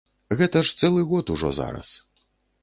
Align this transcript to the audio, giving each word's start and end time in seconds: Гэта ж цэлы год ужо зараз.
Гэта 0.37 0.63
ж 0.69 0.81
цэлы 0.81 1.03
год 1.11 1.29
ужо 1.35 1.53
зараз. 1.59 1.93